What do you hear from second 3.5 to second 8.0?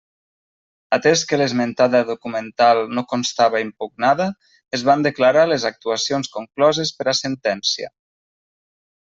impugnada, es van declarar les actuacions concloses per a sentència.